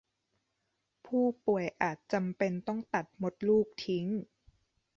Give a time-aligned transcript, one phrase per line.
[1.05, 4.05] ผู้ป่วยอาจจำเป็นต้องตัดมดลูกทิ้ง